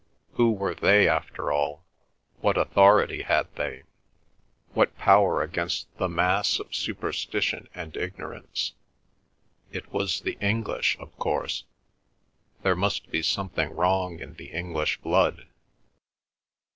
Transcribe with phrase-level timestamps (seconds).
[0.33, 7.95] Who were they, after all—what authority had they—what power against the mass of superstition and
[7.95, 8.73] ignorance?
[9.71, 11.65] It was the English, of course;
[12.63, 15.45] there must be something wrong in the English blood.